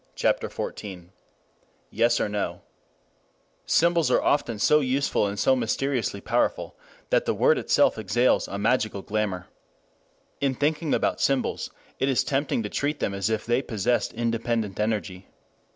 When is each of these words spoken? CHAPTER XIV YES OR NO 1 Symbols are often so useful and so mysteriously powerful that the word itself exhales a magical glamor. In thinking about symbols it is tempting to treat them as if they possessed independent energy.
CHAPTER 0.15 0.49
XIV 0.49 1.09
YES 1.91 2.19
OR 2.19 2.27
NO 2.27 2.51
1 2.53 2.61
Symbols 3.67 4.09
are 4.09 4.19
often 4.23 4.57
so 4.57 4.79
useful 4.79 5.27
and 5.27 5.37
so 5.37 5.55
mysteriously 5.55 6.19
powerful 6.19 6.75
that 7.11 7.25
the 7.25 7.35
word 7.35 7.59
itself 7.59 7.99
exhales 7.99 8.47
a 8.47 8.57
magical 8.57 9.03
glamor. 9.03 9.45
In 10.39 10.55
thinking 10.55 10.95
about 10.95 11.21
symbols 11.21 11.69
it 11.99 12.09
is 12.09 12.23
tempting 12.23 12.63
to 12.63 12.69
treat 12.69 12.99
them 12.99 13.13
as 13.13 13.29
if 13.29 13.45
they 13.45 13.61
possessed 13.61 14.11
independent 14.13 14.79
energy. 14.79 15.27